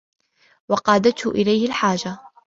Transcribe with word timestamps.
وَقَادَتْهُ 0.69 1.31
إلَيْهِ 1.31 1.65
الْحَاجَةُ 1.67 2.17